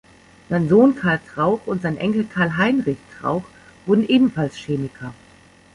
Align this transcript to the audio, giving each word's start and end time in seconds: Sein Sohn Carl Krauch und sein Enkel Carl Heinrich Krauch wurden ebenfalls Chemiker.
Sein 0.49 0.67
Sohn 0.67 0.95
Carl 0.95 1.19
Krauch 1.27 1.67
und 1.67 1.83
sein 1.83 1.95
Enkel 1.95 2.25
Carl 2.25 2.57
Heinrich 2.57 2.97
Krauch 3.19 3.43
wurden 3.85 4.03
ebenfalls 4.09 4.55
Chemiker. 4.55 5.13